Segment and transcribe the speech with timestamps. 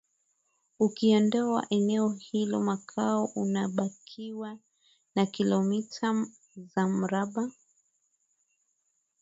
[0.79, 4.57] Ukiondoa eneo hilo Mkoa unabakiwa
[5.15, 7.51] na Kilomita za mraba